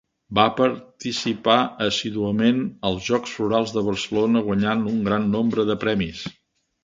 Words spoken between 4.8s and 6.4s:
un gran nombre de premis.